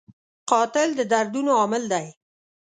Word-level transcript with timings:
قاتل 0.49 0.89
د 0.95 1.01
دردونو 1.11 1.51
عامل 1.59 1.83
دی 1.93 2.07